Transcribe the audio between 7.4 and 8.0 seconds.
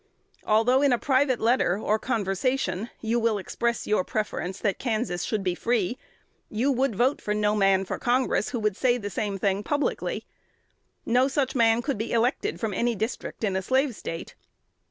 man for